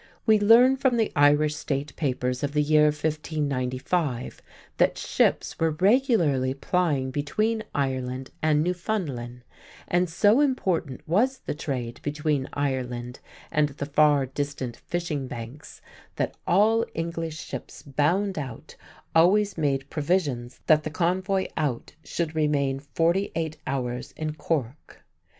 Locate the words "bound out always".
17.83-19.55